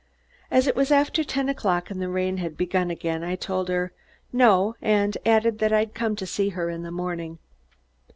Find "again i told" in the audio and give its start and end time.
2.89-3.69